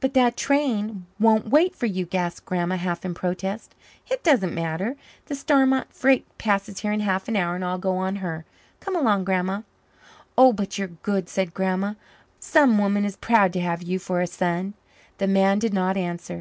[0.00, 3.74] "But that train won't wait for you," gasped Grandma, half in protest.
[4.10, 4.96] "It doesn't matter.
[5.26, 8.46] The Starmont freight passes here in half an hour and I'll go on her.
[8.80, 9.60] Come along, Grandma."
[10.38, 11.92] "Oh, but you're good," said Grandma.
[12.40, 14.72] "Some woman is proud to have you for a son."
[15.18, 16.36] The man did not answer.